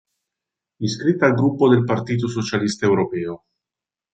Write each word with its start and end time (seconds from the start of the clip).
Iscritta 0.79 1.27
al 1.27 1.35
gruppo 1.35 1.69
del 1.69 1.83
Partito 1.83 2.27
Socialista 2.27 2.87
Europeo. 2.87 3.43